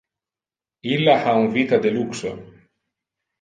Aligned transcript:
Illa 0.93 1.17
ha 1.25 1.35
un 1.41 1.45
vita 1.59 1.79
de 1.85 1.93
luxo. 1.99 2.33